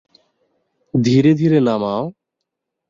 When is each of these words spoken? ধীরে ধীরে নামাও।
ধীরে 0.93 1.31
ধীরে 1.33 1.59
নামাও। 1.61 2.03